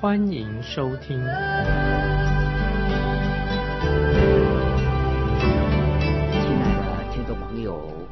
[0.00, 1.18] 欢迎收听。
[1.18, 1.26] 亲
[6.58, 8.08] 爱的听众朋友，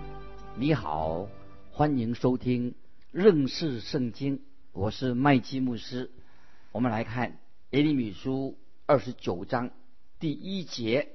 [0.55, 1.27] 你好，
[1.71, 2.75] 欢迎收听
[3.11, 6.11] 认识圣经，我是麦基牧师。
[6.73, 7.39] 我们来看
[7.71, 9.71] 耶利米书二十九章
[10.21, 11.09] 第一节，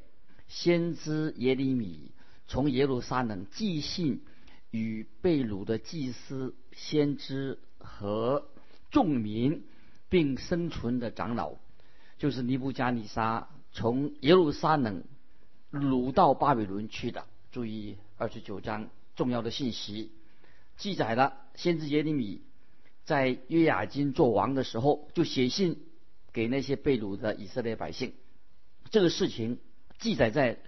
[0.47, 2.09] 先知耶利米。
[2.47, 4.23] 从耶路撒冷寄信
[4.71, 8.47] 与被掳的祭司、先知和
[8.89, 9.65] 众民，
[10.13, 11.55] 并生存的长老，
[12.19, 15.03] 就是尼布加尼撒从耶路撒冷
[15.71, 17.25] 掳到巴比伦去的。
[17.51, 20.11] 注意二十九章重要的信息，
[20.77, 22.43] 记载了先知耶利米
[23.03, 25.83] 在约雅金做王的时候，就写信
[26.31, 28.13] 给那些被掳的以色列百姓。
[28.91, 29.57] 这个事情
[29.97, 30.59] 记载在。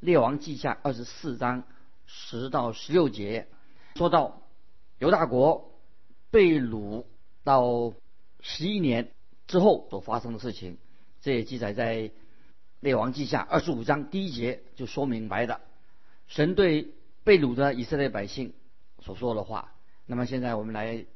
[0.00, 1.62] 列王记下二十四章
[2.04, 3.48] 十到十六节，
[3.94, 4.42] 说到
[4.98, 5.72] 犹大国
[6.30, 7.06] 被掳
[7.42, 7.94] 到
[8.46, 9.10] 十一年
[9.46, 10.76] 之后所发生的事情，
[11.22, 12.10] 这也记载在
[12.80, 15.62] 列王记下二十五章第一节就说明白的。
[16.26, 16.92] 神对
[17.24, 18.52] 被掳的以色列百姓
[19.00, 19.72] 所说的话。
[20.04, 21.06] 那么现在我们来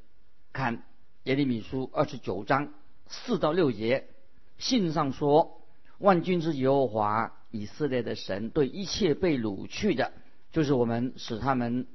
[0.54, 0.82] 看
[1.24, 2.72] 耶利米书二十九章
[3.06, 4.08] 四到六节，
[4.56, 5.60] 信上说
[5.98, 10.12] ：“万军之耶和华。”以色列的神对一切被掳去的，
[10.52, 11.86] 就是我们使他们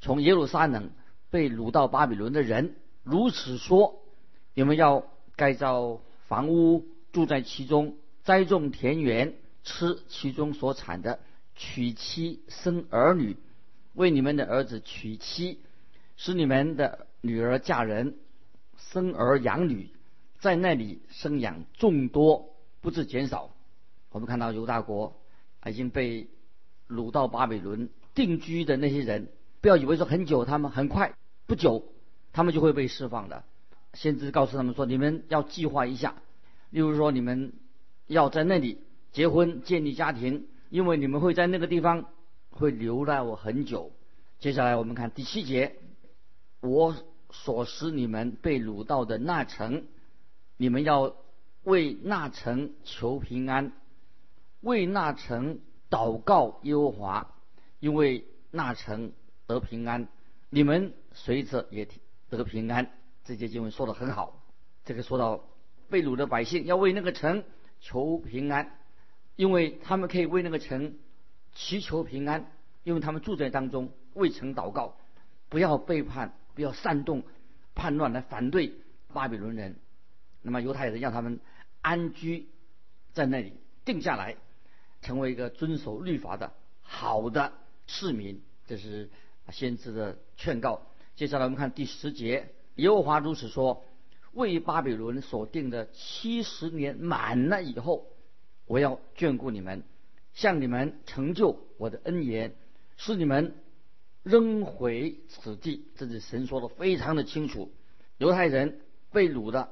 [0.00, 0.90] 从耶路撒冷
[1.28, 4.01] 被掳到巴比伦的人，如此说：
[4.54, 5.04] 你们要
[5.36, 11.18] 盖造房屋，住在其中；栽种田园，吃其中所产的；
[11.54, 13.36] 娶妻生儿女，
[13.94, 15.60] 为你们的儿子娶妻，
[16.16, 18.16] 使你们的女儿嫁人，
[18.76, 19.88] 生儿养女，
[20.38, 23.50] 在那里生养众多，不致减少。
[24.10, 25.16] 我们看到犹大国
[25.66, 26.28] 已经被
[26.88, 29.28] 掳到巴比伦定居的那些人，
[29.62, 31.14] 不要以为说很久，他们很快
[31.46, 31.84] 不久，
[32.32, 33.44] 他们就会被释放的。
[33.94, 36.14] 先知告诉他们说：“你们要计划一下，
[36.70, 37.52] 例如说你们
[38.06, 38.78] 要在那里
[39.12, 42.06] 结婚建立家庭，因为你们会在那个地方
[42.50, 43.92] 会留赖我很久。”
[44.40, 45.76] 接下来我们看第七节
[46.60, 46.96] ：“我
[47.30, 49.84] 所使你们被掳到的那城，
[50.56, 51.14] 你们要
[51.62, 53.72] 为那城求平安。”
[54.62, 55.58] 为那城
[55.90, 57.34] 祷告耶和华，
[57.80, 59.12] 因为那城
[59.48, 60.06] 得平安，
[60.50, 61.88] 你们随着也
[62.30, 62.88] 得平安。
[63.24, 64.42] 这节经文说的很好。
[64.84, 65.44] 这个说到
[65.88, 67.44] 被掳的百姓要为那个城
[67.80, 68.78] 求平安，
[69.36, 70.98] 因为他们可以为那个城
[71.54, 72.50] 祈求平安，
[72.84, 74.96] 因为他们住在当中，为城祷告，
[75.48, 77.22] 不要背叛，不要煽动
[77.74, 78.72] 叛乱来反对
[79.12, 79.76] 巴比伦人。
[80.42, 81.40] 那么犹太人让他们
[81.80, 82.48] 安居
[83.12, 83.54] 在那里，
[83.84, 84.36] 定下来。
[85.00, 87.52] 成为一个遵守律法的好的
[87.88, 89.10] 市民，这是
[89.50, 90.86] 先知的劝告。
[91.16, 93.84] 接下来我们看第十节，耶和华如此说：
[94.32, 98.06] 为巴比伦所定的七十年满了以后，
[98.66, 99.82] 我要眷顾你们，
[100.32, 102.54] 向你们成就我的恩言，
[102.96, 103.54] 使你们
[104.22, 105.86] 扔回此地。
[105.96, 107.70] 这是神说的非常的清楚。
[108.18, 109.68] 犹太人被掳的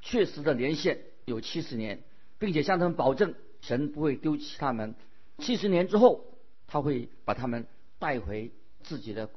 [0.00, 2.02] 确实的年限有七十年，
[2.38, 3.34] 并且向他们保证。
[3.60, 4.94] 神不会丢弃他们，
[5.36, 6.24] 七十年之后，
[6.66, 7.66] 他会把他们
[7.98, 8.50] 带回
[8.82, 9.28] 自己的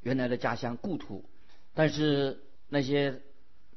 [0.00, 1.24] 原来的家乡故土。
[1.76, 3.20] 但是那些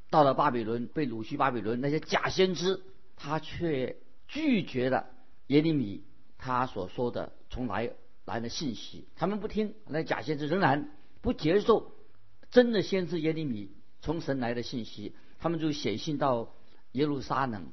[0.08, 2.80] 到了巴比伦被掳去巴比伦那些假先知，
[3.14, 5.10] 他却拒绝了
[5.48, 6.02] 耶利米
[6.38, 7.92] 他所说的从来
[8.24, 9.06] 来的信息。
[9.16, 10.88] 他们不听，那假先知仍然
[11.20, 11.92] 不接受
[12.50, 13.70] 真的先知耶利米
[14.00, 15.14] 从神来的信息。
[15.38, 16.54] 他们就写信到
[16.92, 17.66] 耶路撒冷。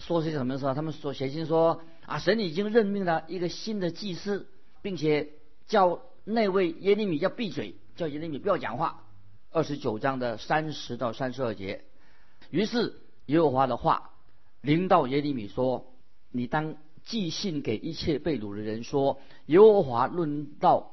[0.00, 0.74] 说些什么时候？
[0.74, 4.48] 他们说写信说啊，神已经任命了一个新的祭司，
[4.82, 5.28] 并且
[5.68, 9.06] 叫那位耶利米要闭嘴，叫耶利米不要讲话。
[9.50, 11.84] 二十九章的三十到三十二节。
[12.50, 14.10] 于是耶和华的话
[14.60, 15.92] 临到耶利米说
[16.30, 20.92] ：“你当寄信给一切被掳的人说，耶和华论到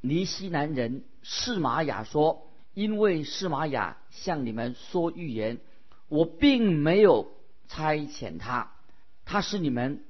[0.00, 5.60] 尼西南人释玛雅说，因为释玛雅向你们说预言，
[6.08, 7.32] 我并没有。”
[7.72, 8.72] 差遣他，
[9.24, 10.04] 他是你们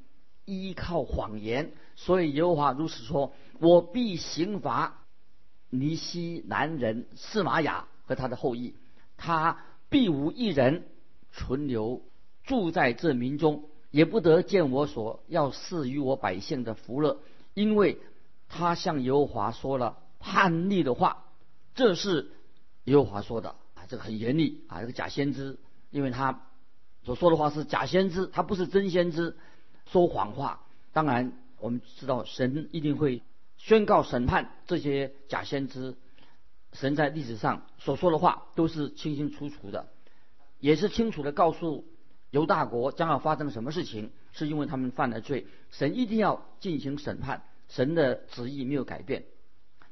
[0.47, 5.00] 依靠谎言，所以耶和华如此说：我必刑罚
[5.71, 8.75] 尼西南人司玛雅和他的后裔，
[9.17, 9.59] 他
[9.89, 10.85] 必无一人
[11.33, 12.03] 存留
[12.45, 17.19] 住在这民中，也不得见我所要赐予我百姓的福乐，
[17.55, 17.99] 因为
[18.49, 21.25] 他向耶和华说了叛逆的话。
[21.75, 22.33] 这是
[22.85, 25.59] 耶和华说的啊，这个很严厉啊，这个假先知，
[25.91, 26.43] 因为他
[27.05, 29.37] 所说的话是假先知，他不是真先知，
[29.87, 30.61] 说谎话。
[30.93, 33.23] 当然，我们知道神一定会
[33.61, 35.97] 宣告审判这些假先知。
[36.73, 39.89] 神在历史上所说的话都是清清楚楚的，
[40.61, 41.85] 也是清楚的告诉
[42.31, 49.25] 犹大国将要发生什么事情，是因为他们犯了罪，神一定要进行审判，神的旨意没有改变。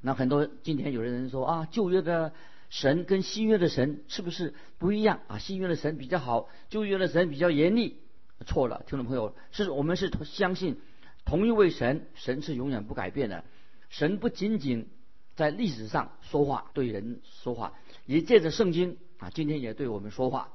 [0.01, 2.33] 那很多今天有的人说啊，旧约的
[2.71, 5.39] 神跟新约的神是不是不一样啊？
[5.39, 8.01] 新约的神比较好，旧约的神比较严厉。
[8.47, 10.81] 错了，听众朋友，是我们是相信
[11.25, 13.43] 同一位神，神是永远不改变的。
[13.89, 14.89] 神不仅仅
[15.37, 17.75] 在历史上说话，对人说话，
[18.07, 20.53] 也借着圣经啊，今天也对我们说话。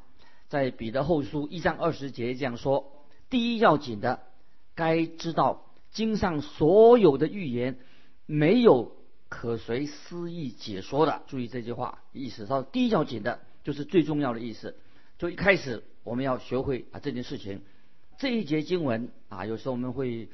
[0.50, 4.22] 在彼得后书一章二十节这样说：第一要紧的，
[4.76, 7.80] 该知道经上所有的预言
[8.26, 8.96] 没有。
[9.36, 12.46] 可随思意解说的，注意这句话意思。
[12.46, 14.78] 说第一要紧的就是最重要的意思。
[15.18, 17.64] 就一开始我们要学会啊这件事情。
[18.20, 20.30] 这一节经文啊，有时候我们会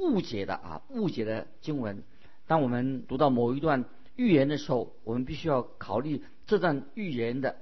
[0.00, 2.02] 误解的啊误解的经文。
[2.52, 7.56] 当我们读到某一段预言的时候，我们必须要考虑这段预言的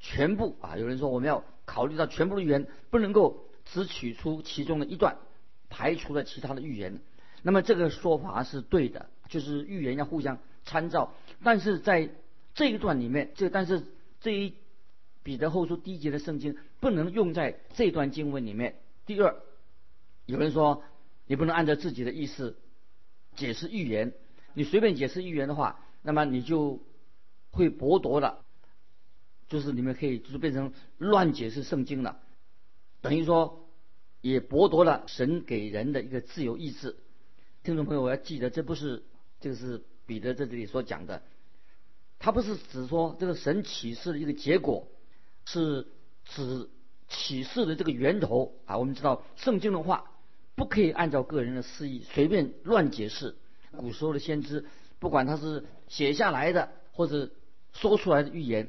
[0.00, 0.78] 全部啊。
[0.78, 5.18] 有人说我们要考虑到全部的预言，不能够只取出其中的一段，
[5.68, 7.02] 排除了其他的预言。
[7.42, 9.10] 那么这个说法是对的。
[9.28, 11.12] 就是预言要互相参照，
[11.44, 12.08] 但是在
[12.54, 13.84] 这一段里面，这但是
[14.20, 14.54] 这一
[15.22, 18.76] 彼得后书第一节的圣经不能用在这段经文里面。
[19.04, 19.36] 第二，
[20.24, 20.82] 有人说
[21.26, 22.56] 你不能按照自己的意思
[23.36, 24.14] 解释预言，
[24.54, 26.80] 你随便解释预言的话，那么你就
[27.50, 28.44] 会剥夺了，
[29.48, 32.20] 就是你们可以就是变成乱解释圣经了，
[33.00, 33.68] 等于说
[34.20, 36.96] 也剥夺了神给人的一个自由意志。
[37.62, 39.02] 听众朋友，我要记得，这不是。
[39.40, 41.20] 这个是彼得在这里所讲的，
[42.20, 44.86] 他不是指说这个神启示的一个结果，
[45.44, 45.88] 是
[46.24, 46.70] 指
[47.08, 48.78] 启示的这个源头啊。
[48.78, 50.12] 我们知道圣经的话
[50.54, 53.34] 不可以按照个人的私意随便乱解释。
[53.76, 54.64] 古时候的先知，
[54.98, 57.30] 不管他是写下来的或者
[57.72, 58.68] 说出来的预言，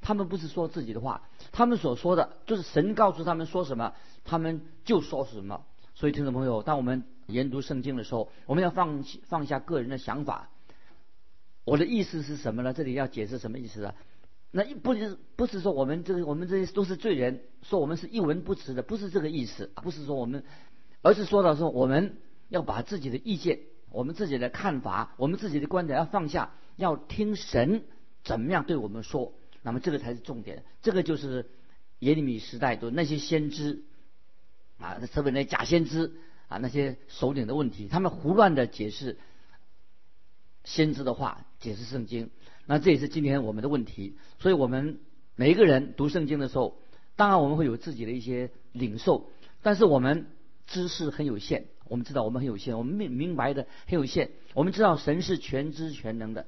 [0.00, 3.94] 他们不是说自己的话，他们所说的就是神告诉他们说什么，
[4.24, 5.64] 他们就说什么。
[5.94, 10.50] 所以，听众朋友，当我们研读圣经的时候，我们要放弃放下个人的想法。
[11.64, 12.72] 我的意思是什么呢？
[12.74, 13.94] 这里要解释什么意思啊？
[14.50, 19.70] 那不是不是说我们这个我们这些都是罪人，说我们是一文不值的，不是这个意思。
[19.76, 20.44] 不是说我们，
[21.02, 22.18] 而是说到说我们
[22.48, 27.84] 要把自己的意见、我们自己的看法、我们自己的观点要放下，要听神
[28.24, 29.32] 怎么样对我们说。
[29.62, 30.64] 那么这个才是重点。
[30.82, 31.50] 这个就是
[31.98, 33.84] 耶利米时代的那些先知
[34.78, 36.12] 啊，特别那假先知。
[36.48, 39.18] 啊，那些首领的问题，他们胡乱的解释
[40.62, 42.30] 先知的话，解释圣经，
[42.66, 44.16] 那这也是今天我们的问题。
[44.38, 45.00] 所以，我们
[45.34, 46.80] 每一个人读圣经的时候，
[47.16, 49.28] 当然我们会有自己的一些领受，
[49.60, 50.28] 但是我们
[50.68, 54.30] 知识很有限，我们知道我们很有限，我们明明白的很有限。
[54.54, 56.46] 我们知道神是全知全能的，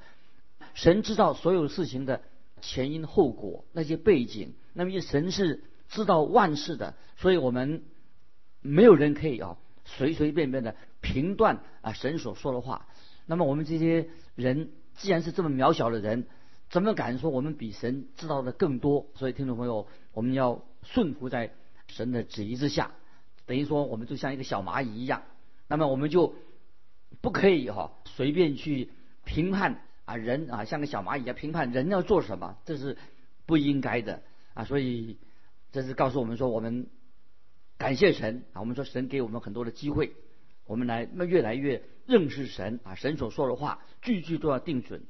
[0.75, 2.22] 神知道所有事情的
[2.60, 7.82] 前因后果，那些背景，那么神是知道万事的，所以我们
[8.60, 9.56] 没有人可以啊。
[9.91, 12.86] 随随便便的评断啊神所说的话，
[13.24, 16.27] 那么我们这些人既然是这么渺小的人，
[16.69, 19.06] 怎么敢说我们比神知道的更多？
[19.15, 21.55] 所以听众朋友，我们要顺服在
[21.86, 22.91] 神的旨意之下，
[23.48, 25.24] 等于说我们就像一个小蚂蚁一样，
[25.67, 26.36] 那么我们就
[27.20, 28.90] 不可以哈随便去
[29.24, 32.96] 评判啊人啊像个小蚂蚁一样评判人要做什么，这是
[33.44, 34.22] 不应该的
[34.55, 34.64] 啊。
[34.64, 35.19] 所以
[35.72, 36.86] 这是告诉我们说我们。
[37.78, 38.58] 感谢神啊！
[38.58, 40.12] 我们说神给我们很多的机会，
[40.67, 42.96] 我们来那越来越认识神啊！
[42.96, 45.05] 神所说的话句句都要定准。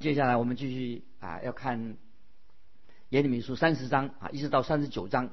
[0.00, 1.96] 接下来我们继续啊，要看
[3.10, 5.30] 耶利米书三十章啊，一直到三十九章。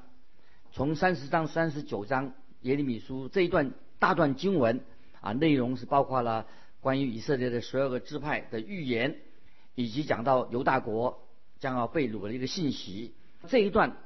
[0.74, 4.80] 从三十章、三十九章耶利米书这一段大段经文
[5.20, 6.48] 啊，内容是包括了
[6.80, 9.18] 关于以色列的十二个支派的预言，
[9.76, 11.28] 以及讲到犹大国
[11.60, 13.14] 将要被掳的一个信息。
[13.46, 13.96] 这一段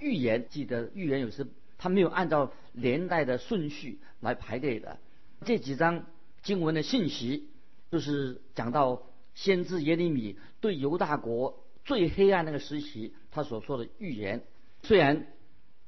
[0.00, 1.46] 预言，记得预言有时。
[1.76, 4.98] 他没有按照年代的顺序来排列的。
[5.44, 6.06] 这几章
[6.40, 7.50] 经文的信息，
[7.90, 9.02] 就是讲到
[9.34, 14.44] 先知耶利米对犹大国最黑暗那个时期他所说的预言。
[14.84, 15.26] 虽然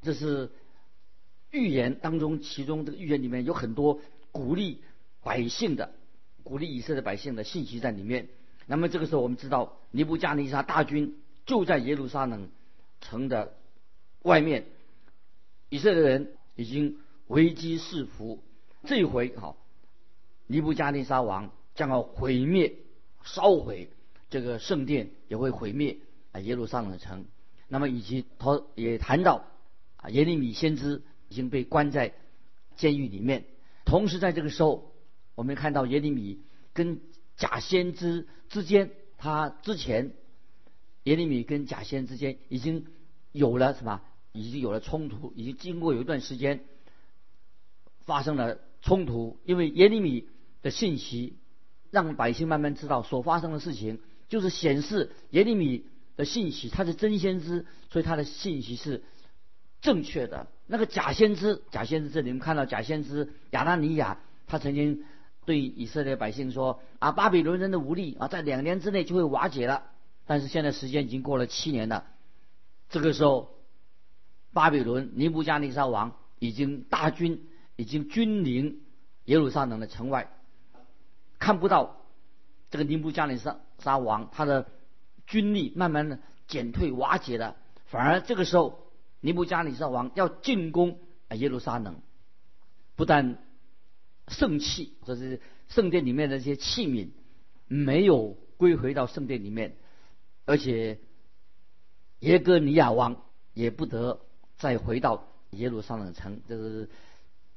[0.05, 0.51] 这是
[1.51, 4.83] 预言当中，其中这个预言里面有很多鼓励
[5.23, 5.93] 百姓的、
[6.45, 8.29] 鼓励以色列百姓的信息在里面。
[8.67, 12.49] 那么这个时候，我们知道尼布加尼撒大军就在耶路撒冷
[13.01, 13.55] 城的
[14.23, 14.67] 外面。
[15.71, 18.39] 以色列人已经危机四伏。
[18.85, 19.57] 这一回，好，
[20.47, 22.75] 尼布加尼沙王将要毁灭、
[23.23, 23.89] 烧毁
[24.31, 25.97] 这个圣殿，也会毁灭
[26.33, 27.25] 啊耶路撒冷城。
[27.69, 29.45] 那么，以及他也谈到
[30.05, 32.13] 啊耶利米先知已经被关在
[32.77, 33.47] 监狱里面。
[33.87, 34.93] 同时，在这个时候，
[35.35, 36.43] 我们看到耶利米
[36.75, 37.01] 跟
[37.37, 40.13] 假先知之间，他之前
[41.05, 42.85] 耶利米跟假先之间已经
[43.33, 44.03] 有了什么？
[44.33, 46.65] 已经有了冲突，已经经过有一段时间
[48.05, 48.61] 发生了。
[48.83, 50.29] 冲突，因为耶利米
[50.61, 51.39] 的信息
[51.91, 59.03] 让百姓慢慢知道所发生的事情，就是显示耶利米的信息他是真先知，所以他的信息是
[59.85, 60.49] 正确的。
[60.67, 65.05] 那个假先知，假先知这里面看到假先知亚纳尼亚，他曾经
[65.45, 69.85] 对以色列百姓说：“啊，巴比伦人的武力啊，在两年之内就会瓦解了。”
[70.27, 72.07] 但是现在时间已经过了七年了，
[72.89, 73.55] 这个时候
[74.53, 77.47] 巴比伦尼布加尼撒王已经大军。
[77.77, 78.85] 已经君临
[79.25, 80.31] 耶路撒冷的城外，
[81.41, 81.97] 看不到
[82.71, 84.69] 这个尼布加尼撒撒王他的
[85.27, 88.84] 军力慢慢的减退瓦解了，反而这个时候
[89.25, 90.99] 尼布加尼撒王要进攻
[91.31, 91.97] 耶路撒冷，
[92.95, 93.39] 不但
[94.29, 97.09] 圣器，这是圣殿里面的一些器皿
[97.67, 99.77] 没有归回到圣殿里面，
[100.45, 100.99] 而且
[102.19, 103.23] 耶哥尼亚王
[103.55, 104.21] 也不得
[104.59, 106.89] 再回到耶路撒冷城，就是。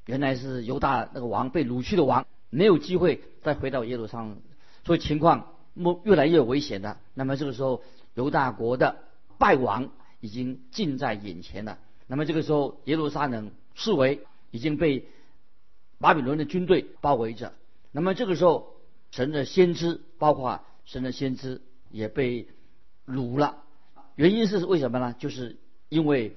[0.05, 4.37] 原来是犹大那个王被掳去的王，没有机会再回到耶路撒冷，
[4.85, 6.97] 所以情况越越来越危险的。
[7.13, 7.83] 那么这个时候，
[8.13, 9.03] 犹大国的
[9.37, 11.79] 败亡已经近在眼前了。
[12.07, 15.07] 那么这个时候，耶路撒冷视为已经被
[15.99, 17.53] 巴比伦的军队包围着。
[17.91, 18.75] 那么这个时候，
[19.11, 22.47] 神的先知，包括神的先知也被
[23.05, 23.63] 掳了。
[24.15, 25.15] 原因是为什么呢？
[25.19, 25.57] 就是
[25.89, 26.35] 因为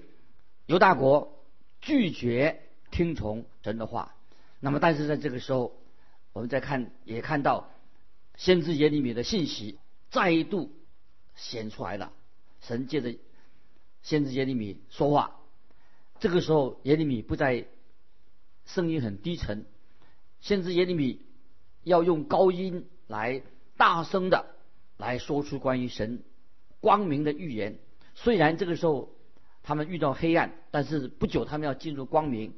[0.66, 1.44] 犹大国
[1.80, 2.62] 拒绝。
[2.92, 4.16] 听从神的话，
[4.58, 5.72] 那么但是在这个时候，
[6.32, 7.70] 我们再看也看到
[8.34, 9.78] 先知耶利米的信息
[10.10, 10.72] 再度
[11.36, 12.10] 显出来了。
[12.60, 13.14] 神借着
[14.02, 15.36] 先知耶利米说话，
[16.18, 17.66] 这个时候耶利米不再
[18.66, 19.64] 声音很低沉，
[20.40, 21.20] 先知耶利米
[21.82, 23.42] 要用高音来
[23.76, 24.46] 大声的
[24.96, 26.22] 来说出关于神
[26.80, 27.78] 光明的预言。
[28.14, 29.14] 虽然这个时候
[29.62, 32.54] 他们遇到黑暗，但是不久他们要进入光明。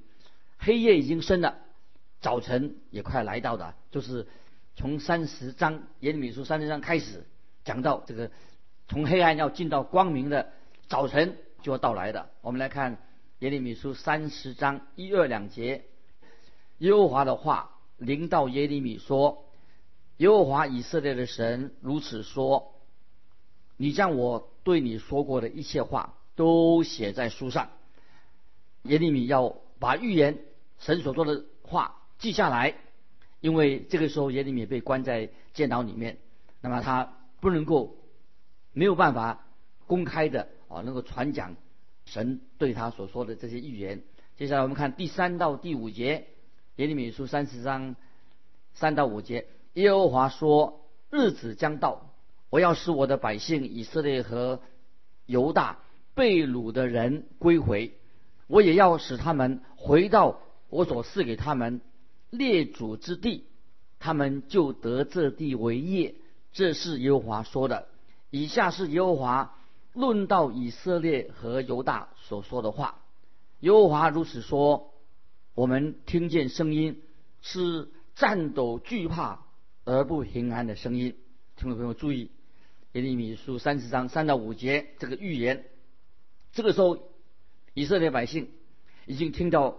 [0.59, 1.59] 黑夜已经深了，
[2.21, 3.75] 早晨也快来到了。
[3.91, 4.29] 就是
[4.77, 7.27] 从三十章耶利米书三十章开始
[7.65, 8.31] 讲到这个，
[8.87, 10.53] 从黑暗要进到光明的
[10.93, 12.29] 早晨就要到来的。
[12.43, 12.99] 我们来看
[13.39, 15.87] 耶利米书三十章一二两节，
[16.77, 19.47] 耶和华的话临到耶利米说
[20.19, 22.75] ：“耶和华以色列的神如此说：
[23.79, 27.71] 你将我对你说过的一切话都写在书上。”
[28.85, 30.41] 耶利米要把预言。
[30.79, 32.75] 神所说的话记下来，
[33.41, 36.19] 因为这个时候耶利米被关在监牢里面，
[36.61, 37.97] 那么他不能够
[38.75, 39.47] 没有办法
[39.87, 41.57] 公开的啊，能够传讲
[42.05, 44.03] 神对他所说的这些预言。
[44.37, 46.27] 接下来我们看第三到第五节，
[46.77, 47.95] 耶利米书三十章
[48.75, 52.11] 三到五节，耶和华说：日子将到，
[52.51, 54.61] 我要使我的百姓以色列和
[55.27, 55.79] 犹大
[56.15, 57.93] 被掳的人归回，
[58.47, 60.41] 我也要使他们回到。
[60.69, 61.83] 我所赐给他们
[62.31, 63.45] 列祖之地，
[63.99, 66.15] 他们就得这地为业。
[66.55, 67.89] 这是耶和华说的。
[68.31, 69.55] 以下是耶和华
[69.95, 73.01] 论到以色列和犹大所说的话。
[73.61, 74.93] 耶和华如此说：
[75.55, 77.03] 我们听见声音，
[77.41, 79.45] 是颤抖惧怕
[79.85, 81.17] 而不平安的声音。
[81.57, 82.31] 听众朋友注意，
[82.93, 85.65] 耶利米书三十章三到五节这个预言。
[86.53, 86.99] 这个时候，
[87.75, 88.51] 以色列百姓
[89.07, 89.79] 已经听到。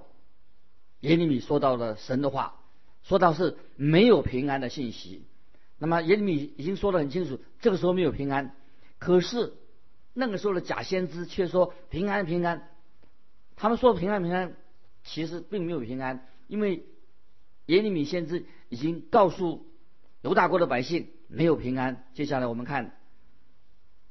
[1.01, 2.61] 耶利米说到了神的话，
[3.03, 5.25] 说到是没有平安的信息。
[5.77, 8.55] 那么耶利米已经说得很清楚，这个时候没有平安。
[8.99, 9.51] 可是
[10.13, 12.69] 那个时候的假先知却说平安平安。
[13.55, 14.55] 他们说平安平安，
[15.03, 16.85] 其实并没有平安，因为
[17.65, 19.65] 耶利米先知已经告诉
[20.21, 22.05] 犹大国的百姓没有平安。
[22.13, 22.97] 接下来我们看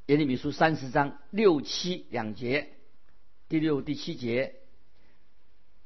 [0.07, 2.71] 耶利米书三十章六七两节，
[3.49, 4.57] 第六第七节，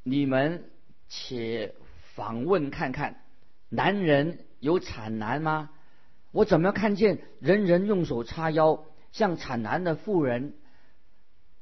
[0.03, 0.71] 你们。
[1.09, 1.73] 且
[2.17, 3.23] 访问看看，
[3.69, 5.71] 男人有产难吗？
[6.33, 8.85] 我怎么看见人人用手叉腰，
[9.17, 10.53] 像产难的妇人，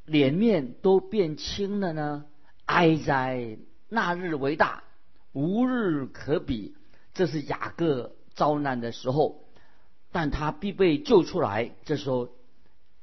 [0.04, 2.26] 脸面都变青了呢？
[2.64, 3.58] 哀哉！
[3.88, 4.82] 那日为大，
[5.32, 6.74] 无日可比。
[7.12, 9.44] 这是雅各遭难的时候，
[10.10, 11.70] 但他必被救出来。
[11.84, 12.30] 这时候，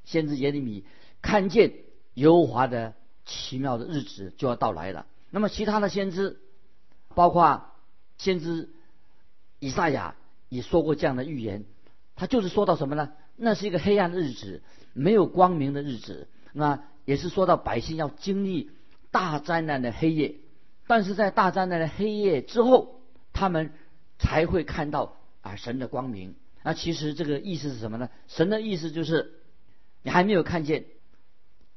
[0.03, 0.83] 先知耶利米
[1.21, 1.71] 看见
[2.15, 2.93] 耶和华的。
[3.23, 5.05] 奇妙的日子就要到来了。
[5.29, 6.41] 那么其他的先知，
[7.13, 7.71] 包括
[8.17, 8.67] 先知
[9.59, 10.15] 以赛亚
[10.49, 11.63] 也说过这样的预言，
[12.15, 13.13] 他就是说到什么呢？
[13.43, 14.61] 那是一个黑暗的日子，
[14.93, 16.27] 没有光明的日子。
[16.53, 18.69] 那也是说到百姓要经历
[19.09, 20.35] 大灾难的黑夜，
[20.85, 23.01] 但是在大灾难的黑夜之后，
[23.33, 23.73] 他们
[24.19, 26.35] 才会看到啊神的光明。
[26.61, 28.09] 那其实这个意思是什么呢？
[28.27, 29.33] 神的意思就是，
[30.03, 30.85] 你还没有看见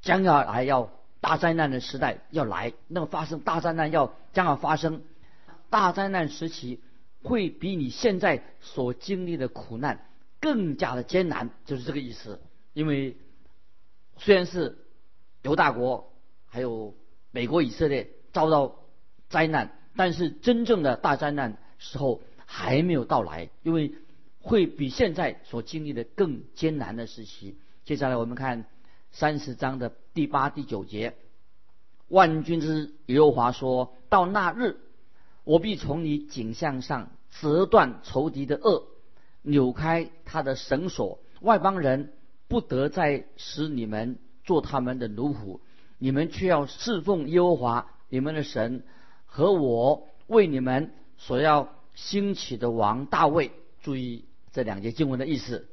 [0.02, 0.90] 将要来要
[1.22, 5.00] 大灾难的时代要来，那么发生大灾难要将要发生，
[5.70, 6.82] 大灾难时期
[7.22, 10.06] 会比你现在所经历的苦难
[10.44, 12.38] 更加的艰难，就是这个意思。
[12.74, 13.16] 因为
[14.18, 14.76] 虽然是
[15.42, 16.12] 犹大国
[16.44, 16.94] 还有
[17.32, 18.76] 美国以色列遭到
[19.28, 23.94] 灾难，但是真正的大灾难时候还没有到来，因为。
[24.46, 27.56] 会比现在所经历的更艰难的时期。
[27.86, 28.66] 接下来我们看
[29.10, 31.14] 三十章的第八、第九节。
[32.08, 34.76] 万军之耶和华说：“到那日，
[35.44, 37.10] 我必从你颈项上
[37.40, 38.86] 折断仇敌的恶，
[39.44, 41.20] 扭开他的绳索。
[41.40, 42.12] 外邦人
[42.48, 45.60] 不得再使你们做他们的奴仆，
[45.98, 48.82] 你们却要侍奉耶和华你们的神
[49.26, 54.24] 和我为你们所要兴起的王大卫。”注意。
[54.54, 55.66] 这两节经文的意思，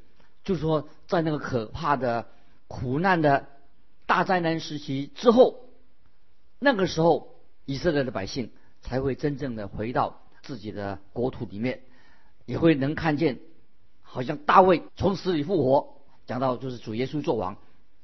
[0.43, 2.25] 就是说，在那个可怕的
[2.67, 3.45] 苦难的
[4.07, 5.69] 大灾难时期之后，
[6.57, 7.35] 那个时候
[7.65, 8.49] 以色列的百姓
[8.81, 11.83] 才会真正的回到自己的国土里面，
[12.47, 13.37] 也会能看见，
[14.11, 15.95] 好像大卫从死里复活。
[16.25, 17.57] 讲到就是主耶稣做王，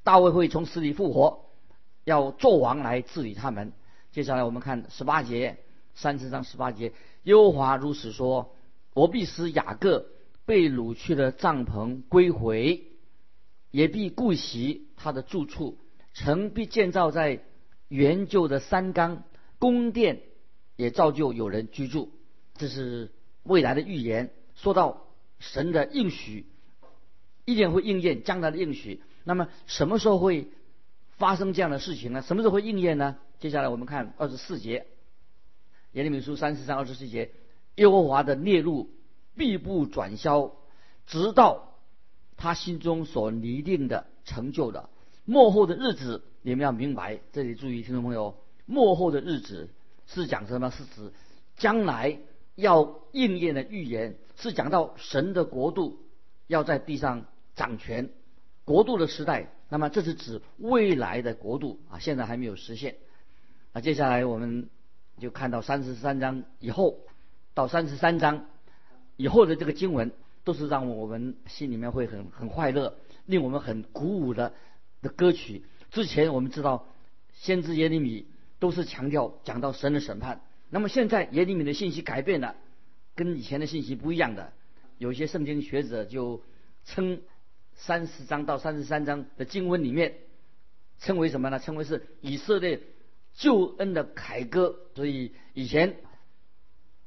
[0.03, 1.45] 大卫会从死里复活，
[2.03, 3.73] 要做王来治理他们。
[4.11, 5.57] 接下来我们看十八节，
[5.93, 8.55] 三十章十八节，耶和华如此说：
[8.93, 10.07] 我必使雅各。
[10.45, 12.85] 被掳去的帐篷归回，
[13.69, 15.77] 也必顾惜他的住处，
[16.13, 17.43] 城必建造在
[17.89, 19.23] 原旧的山冈，
[19.59, 20.21] 宫殿
[20.77, 22.13] 也照旧有人居住。
[22.55, 23.11] 这是
[23.43, 25.06] 未来的预言，说到
[25.39, 26.45] 神的应许，
[27.45, 29.01] 一定会应验将来的应许。
[29.23, 30.49] 那么什么时候会
[31.17, 32.21] 发生这样的事情呢？
[32.21, 33.17] 什么时候会应验呢？
[33.39, 34.87] 接下来我们看二十四节，
[35.93, 37.31] 耶利米书三十三二十四节，
[37.75, 38.89] 耶和华的烈怒。
[39.39, 40.53] 必不转消，
[41.05, 41.77] 直到
[42.37, 44.89] 他心中所拟定的成就的
[45.25, 47.19] 幕后的日子，你们要明白。
[47.33, 49.69] 这里注意，听众朋友，幕后的日子
[50.07, 50.71] 是讲什么？
[50.71, 51.13] 是指
[51.55, 52.17] 将来
[52.57, 55.99] 要应验的预言，是讲到神的国度
[56.47, 58.09] 要在地上掌权，
[58.65, 59.53] 国度的时代。
[59.69, 62.95] 那么这是指未来的国度啊，现在还没有实现。
[63.71, 64.69] 那接下来我们
[65.19, 66.99] 就看到三十三章以后
[67.53, 68.47] 到三十三章。
[69.19, 70.11] 以后的这个经文
[70.43, 74.53] 都是让我们心里面会很很快乐，令我们很鼓舞的
[75.01, 75.65] 的歌曲。
[75.89, 76.85] 之前我们知道
[77.33, 78.27] 先知耶利米
[78.59, 82.55] 都是强调讲到神的审判，那么现在耶利米的信息改变了，
[83.15, 84.53] 跟以前的信息不一样的。
[84.97, 86.41] 有些圣经学者就
[86.85, 87.21] 称
[87.73, 90.15] 三十章到三十三章的经文里面
[90.99, 91.59] 称为什么呢？
[91.59, 92.81] 称为是以色列
[93.33, 94.77] 救恩的凯歌。
[94.95, 95.97] 所以以前。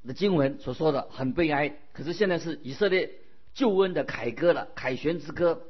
[0.03, 3.11] 的经文所说的很悲哀，可是现在是以色列
[3.53, 5.61] 救恩的凯歌了，凯旋之歌。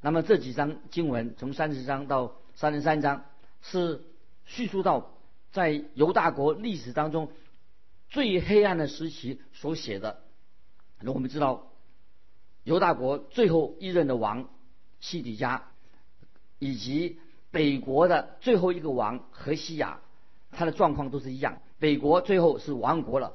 [0.00, 3.26] 那么这几章经文，从三十章到三十三章，
[3.62, 4.02] 是
[4.44, 5.14] 叙述到
[5.52, 7.30] 在犹大国历史当中
[8.08, 10.22] 最黑暗的时期所写的。
[11.00, 11.66] 那我们知道，
[12.64, 14.48] 犹大国最后一任的王
[15.00, 15.64] 西底家，
[16.58, 17.18] 以及
[17.50, 20.00] 北国的最后一个王何西亚，
[20.50, 21.62] 他的状况都是一样。
[21.78, 23.34] 北国最后是亡国了。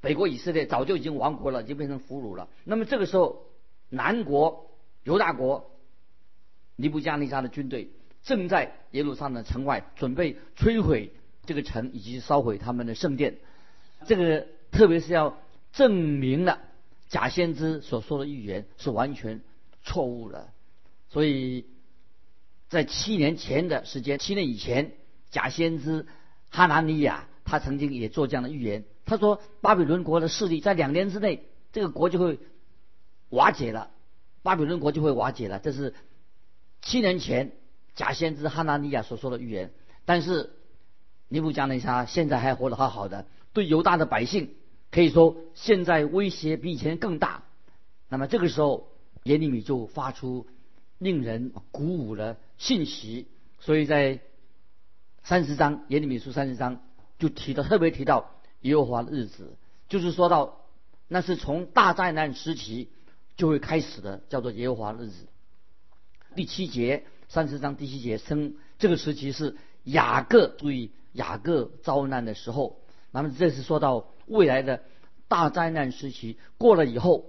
[0.00, 2.48] 北国以色列早就已经亡国了，已经变成俘虏了。
[2.64, 3.46] 那么这个时候，
[3.88, 4.70] 南国
[5.04, 5.70] 犹大国
[6.76, 7.90] 尼布加尼撒的军队
[8.22, 11.12] 正在耶路撒冷城外准备摧毁
[11.46, 13.38] 这个城，以及烧毁他们的圣殿。
[14.06, 15.38] 这个特别是要
[15.72, 16.60] 证明了
[17.08, 19.40] 假先知所说的预言是完全
[19.82, 20.48] 错误的。
[21.08, 21.66] 所以
[22.68, 24.92] 在七年前的时间，七年以前，
[25.30, 26.06] 假先知
[26.50, 28.84] 哈拿尼亚他曾经也做这样的预言。
[29.04, 32.38] 他说：“巴比伦国的势力在两年之内，这个国就会
[33.28, 33.90] 瓦解了，
[34.42, 35.94] 巴比伦国就会瓦解了。”这是
[36.80, 37.50] 七年前
[37.94, 39.72] 假先知哈纳尼亚所说的预言。
[40.04, 40.50] 但是
[41.28, 44.54] 尼布加内沙现在还活得好好的，对犹大的百姓
[44.90, 47.44] 可以说现在威胁比以前更大。
[48.08, 48.88] 那么这个时候
[49.24, 50.46] 耶利米就发出
[50.98, 54.20] 令人鼓舞的信息，所以在
[55.22, 56.82] 三十章耶利米书三十章
[57.18, 58.32] 就提到，特别提到。
[58.62, 59.56] 耶和华的日子，
[59.88, 60.66] 就是说到
[61.08, 62.90] 那是从大灾难时期
[63.34, 65.26] 就会开始的，叫做耶和华的日子。
[66.36, 72.80] 第七节三十章第七节称这个时期是雅各，注意雅各遭难的时候。
[73.12, 74.82] 那么这是说到未来的
[75.28, 77.26] 大灾难时期过了以后，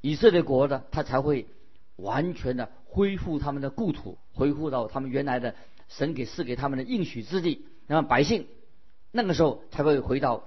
[0.00, 1.48] 以色列国呢，他才会
[1.96, 5.56] 完全的恢复他们的故土，恢复到他们原来的
[5.88, 7.66] 神给赐给他们的应许之地。
[7.88, 8.46] 那么百姓
[9.10, 10.44] 那个时候才会回到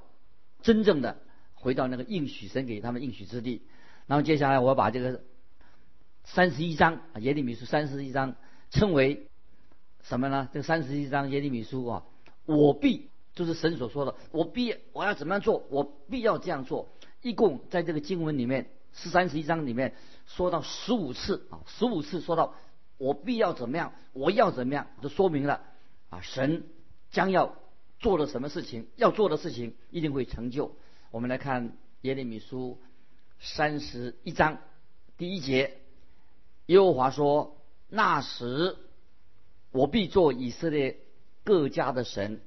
[0.62, 1.18] 真正的
[1.56, 3.64] 回到那个应许神给他们应许之地。
[4.08, 5.20] 然后接下来我要把这个
[6.24, 8.38] 三十一章啊耶利米书三十一章
[8.74, 9.28] 称为
[10.04, 10.50] 什么呢？
[10.52, 12.04] 这个三十一章耶利米书啊，
[12.46, 13.10] 我必。
[13.36, 16.90] 就是神所说的，我必我要怎么样做，我必要这样做。
[17.24, 19.96] 一共在这个经文里面，是三十一章里面
[20.28, 22.54] 说到十五次啊，十五次说到
[23.00, 25.62] 我必要怎么样，我要怎么样，就说明了
[26.12, 26.68] 啊，神
[27.10, 27.56] 将要
[27.98, 30.76] 做的什么事情，要做的事情一定会成就。
[31.10, 32.80] 我们来看耶利米书
[33.40, 34.60] 三十一章
[35.18, 35.78] 第一节，
[36.68, 37.58] 耶和华说
[37.96, 38.76] ：“那时
[39.72, 40.98] 我必做以色列
[41.44, 42.42] 各家的神。”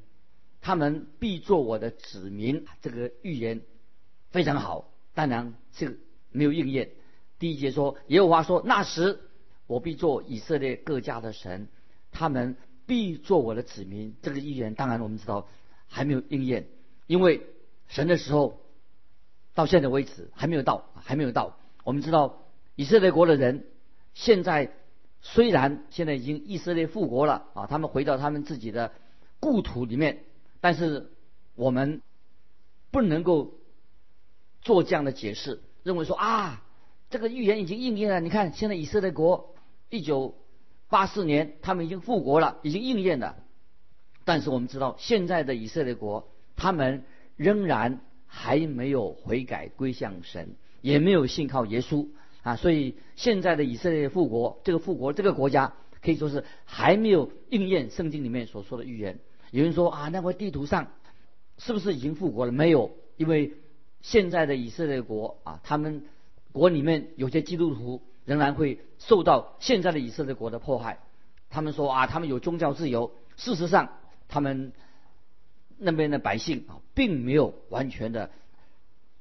[0.61, 3.63] 他们必做我的子民，这个预言
[4.33, 4.91] 非常好。
[5.15, 5.95] 当然，这个
[6.33, 6.91] 没有应验。
[7.39, 9.21] 第一节说，耶和华说：“那时
[9.69, 11.69] 我必做以色列各家的神，
[12.11, 15.47] 他们必做我的子民。”这个预言当然我们知道
[15.87, 16.67] 还没有应验，
[17.07, 17.47] 因为
[17.87, 18.61] 神的时候
[19.55, 21.61] 到现在为止还没有到，还没有到。
[21.85, 22.43] 我们知道
[22.75, 23.67] 以色列国的人
[24.15, 24.73] 现在
[25.29, 28.93] 虽然现在已经以色列复国了啊，他们回到他们自己的
[29.41, 30.23] 故土里面。
[30.61, 31.11] 但是
[31.57, 32.01] 我们
[32.93, 33.55] 不能够
[34.63, 36.63] 做这样的解释，认为说啊，
[37.11, 38.21] 这个预言已经应验了。
[38.21, 39.55] 你看，现在以色列国
[39.91, 40.37] 一九
[40.89, 43.37] 八四年他们已经复国了，已经应验了。
[44.25, 52.07] 但是我们知道，现在的以色列国他们仍然还没有悔改归向神，也没有信靠耶稣
[52.47, 52.57] 啊。
[52.57, 59.19] 所以现在的以色列复国，这个复国这个国家可以说是还没有应验圣经里面所说的预言。
[59.51, 60.93] 有人说啊，那块地图上
[61.59, 62.53] 是不是已经复国了？
[62.53, 63.55] 没有，因为
[64.03, 66.05] 现在的以色列国啊，他们
[66.53, 70.99] 国里面有些基督徒仍然会受到现在的以色列国的迫害。
[71.49, 73.91] 他们说啊，他们有宗教自由，事实上
[74.29, 74.73] 他们
[75.79, 78.31] 那边的百姓啊，并没有完全的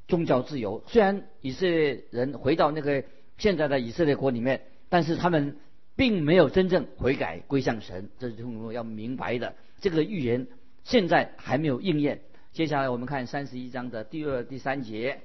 [0.08, 0.84] 宗教自由。
[0.88, 3.04] 虽然以色列人回到那个
[3.38, 5.58] 现在的以色列国里面，但是他们
[5.96, 9.56] 并没有真正悔改归向神，这是我们要明白的。
[9.80, 10.48] 这个预言
[10.84, 12.22] 现在还没有应验。
[12.54, 15.22] 接下来我们看三十一章的第二、第三节，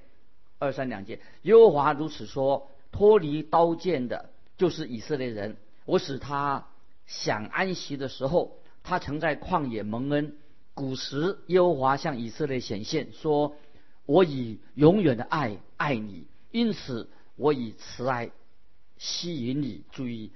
[0.58, 1.20] 二三两节。
[1.42, 5.56] 耶和华如此说：脱离刀剑的，就是以色列人。
[5.84, 6.66] 我使他
[7.06, 10.36] 想安息的时候，他曾在旷野蒙恩。
[10.72, 13.54] 古时耶和华向以色列显现，说：
[14.06, 18.30] 我以永远的爱爱你，因此我以慈爱
[18.98, 19.84] 吸引你。
[19.92, 20.32] 注意。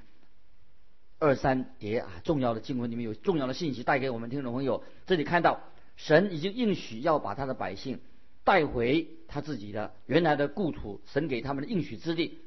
[1.20, 4.85] 二三节啊，重要的经文里面有重要的信息带给我们听众朋友。
[5.07, 5.61] 这里看到
[5.96, 8.00] 神已经应许要把他的百姓
[8.42, 12.40] 带回他自己的原来的故土，神给他们的应许之地。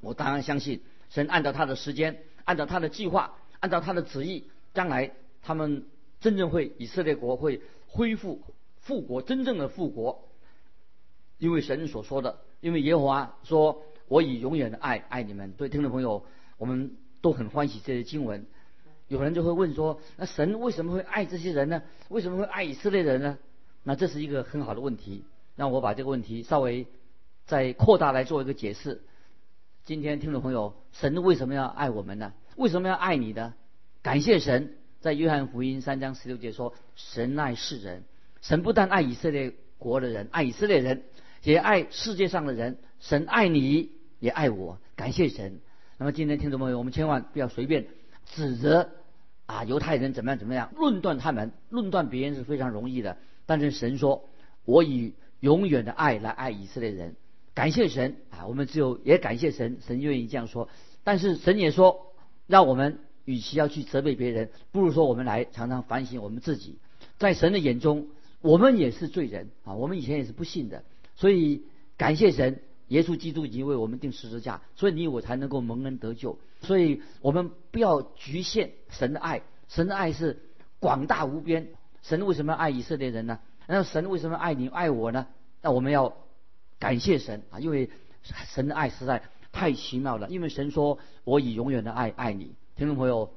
[0.00, 5.86] 我当然相信神按照他的时间，按照他的计划，按照他的旨意，将来他们
[6.20, 8.40] 真正会以色列国会恢复
[8.78, 10.25] 复国，真正的复国。
[11.38, 16.24] 因为神所说的，因为耶和华说：“我以永远的爱爱你们。”对听众朋友，
[16.58, 16.96] 我们。
[17.22, 18.46] 都很欢喜这些经文，
[19.08, 21.82] 有人就会问说：那神为什么会爱这些人呢？
[22.08, 23.38] 为什么会爱以色列人呢？
[23.82, 25.24] 那这是一个很好的问题。
[25.56, 26.86] 让我把这个问题稍微
[27.46, 29.02] 再扩大来做一个解释。
[29.82, 32.32] 今天听众朋友，神为什么要爱我们呢？
[32.54, 33.54] 为什么要爱你呢？
[34.02, 38.04] 感谢神，在约翰福音三章十六节说：神爱世人，
[38.40, 41.02] 神不但爱以色列国的人，爱以色列人，
[41.46, 42.78] 也爱世界上的人。
[42.98, 44.80] 神爱你，也爱我。
[44.96, 45.60] 感谢神。
[45.96, 47.86] 那么今天听众朋友，我们千万不要随便
[48.24, 48.90] 指责
[49.46, 53.16] 啊犹太人怎么样怎么样，论断他们，论断别人是非常容易的。
[53.46, 54.28] 但是神说
[54.66, 57.14] ：“我以永远的爱来爱以色列人。”
[57.54, 58.48] 感谢神啊！
[58.48, 60.68] 我们只有也感谢神，神愿意这样说。
[61.04, 62.12] 但是神也说，
[62.48, 66.80] 让我们与其要去责备别人，不如说我们来常常反省我们自己。
[67.18, 68.08] 在神的眼中，
[68.40, 69.74] 我们也是罪人啊！
[69.74, 70.82] 我们以前也是不信的，
[71.16, 71.64] 所以
[71.96, 72.62] 感谢神。
[72.88, 76.38] 耶稣基督已经为我们定十字架，所以你我才能够蒙恩得救。
[76.60, 80.40] 所以我们不要局限神的爱，神的爱是
[80.78, 81.70] 广大无边。
[82.00, 83.40] 神为什么要爱以色列人呢？
[83.66, 85.26] 那神为什么爱你爱我呢？
[85.62, 86.16] 那我们要
[86.78, 87.90] 感谢神啊，因为
[88.22, 90.28] 神的爱实在太奇妙了。
[90.28, 93.34] 因为神说：“我以永远的爱爱你。”听众朋友，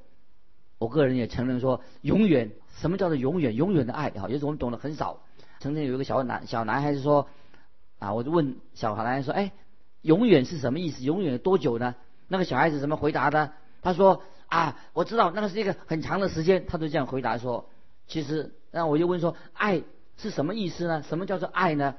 [0.78, 3.56] 我个人也承认说，永远什么叫做永远？
[3.56, 5.24] 永远的爱啊，也是我们懂得很少。
[5.60, 7.28] 曾经有一个小男小男孩子说。
[8.00, 9.52] 啊，我就问小孩来说：“哎，
[10.02, 11.04] 永远是什么意思？
[11.04, 11.96] 永远多久呢？”
[12.28, 13.52] 那个小孩子怎么回答的？
[13.82, 16.66] 他说：“啊，我知道那个是一个很长的时间。
[16.66, 17.70] 他都这样回答说，
[18.08, 19.84] 其实，那我就问说，爱
[20.18, 21.04] 是什么意思呢？
[21.04, 21.96] 什么叫做爱呢？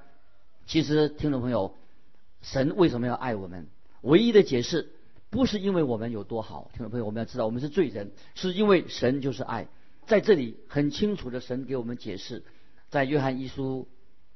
[0.66, 1.74] 其实，听众朋友，
[2.42, 3.66] 神为什么要爱我们？
[4.02, 4.90] 唯一的解释
[5.28, 9.68] 不是因为我们有多好，听众朋友，我们要知道我们是罪人，是因为神就是爱。
[10.06, 12.42] 在这里很清楚的，神给我们解释，
[12.88, 13.86] 在约翰一书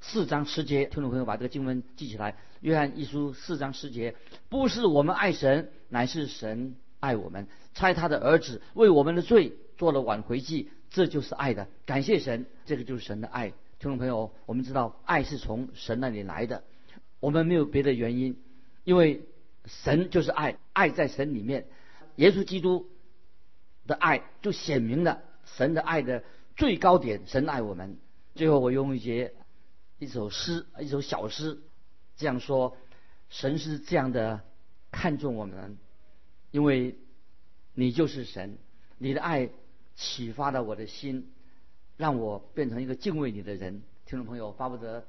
[0.06, 2.36] 四章十节，听众朋友把这个经文记起来。
[2.60, 4.14] 约翰一书四章十节，
[4.50, 11.68] 不是我们爱神，乃是神爱我们，差他的儿子为我们的罪做了挽回祭，这就是爱的。
[11.86, 13.48] 感谢神，这个就是神的爱。
[13.48, 16.64] 听众朋友，我们知道爱是从神那里来的，
[17.18, 18.36] 我们没有别的原因，
[18.84, 19.22] 因为
[19.64, 21.66] 神就是爱，爱在神里面，
[22.16, 22.86] 耶稣基督
[23.86, 25.22] 的爱就显明了
[25.56, 26.22] 神的爱的
[26.56, 27.22] 最高点。
[27.26, 27.96] 神爱我们。
[28.34, 29.32] 最后，我用一节
[29.98, 31.60] 一首诗，一首小诗。
[32.16, 32.76] 这样说，
[33.28, 34.42] 神是这样的
[34.90, 35.78] 看重我们，
[36.50, 36.96] 因为
[37.74, 38.58] 你就是神，
[38.98, 39.50] 你的爱
[39.96, 41.32] 启发了我的心，
[41.96, 43.82] 让我变成一个敬畏你的人。
[44.06, 45.06] 听众朋友，巴不得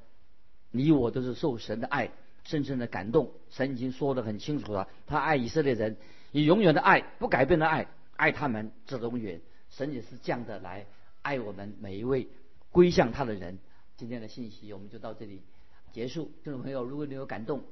[0.72, 2.12] 你我都是受神的爱
[2.44, 3.32] 深深的感动。
[3.50, 5.98] 神已经说得很清楚了，他爱以色列人，
[6.32, 9.42] 以永远的爱，不改变的爱，爱他们直永远。
[9.70, 10.88] 神也是这样的来
[11.22, 12.28] 爱我们每一位
[12.72, 13.60] 归向他的人。
[13.98, 15.42] 今天的信息我们就到这里。
[15.94, 17.64] 结束，听众朋友，如果你有感动，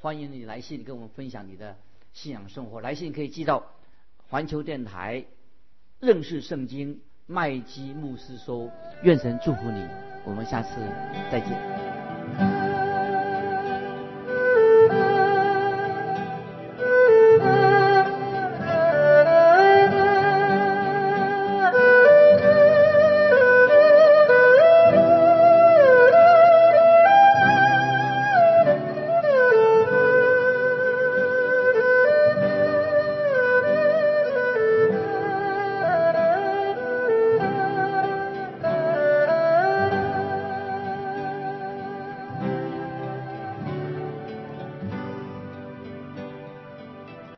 [0.00, 1.76] 欢迎你来信跟我们分享你的
[2.12, 2.80] 信仰生活。
[2.80, 3.72] 来信可以寄到
[4.28, 5.24] 环球电台
[5.98, 8.70] 认识圣经麦基牧师收。
[9.02, 9.88] 愿神祝福你，
[10.26, 10.68] 我们下次
[11.30, 11.91] 再见。